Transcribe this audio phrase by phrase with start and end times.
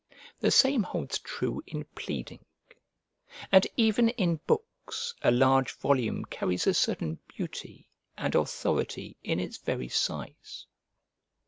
[0.39, 2.43] The same holds true in pleading;
[3.51, 9.57] and even in books a large volume carries a certain beauty and authority in its
[9.59, 10.65] very size.